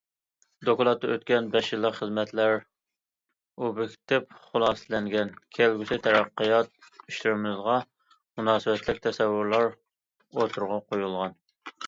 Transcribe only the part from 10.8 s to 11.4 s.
قويۇلغان.